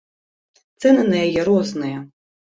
[0.85, 1.99] Цэны на яе розныя.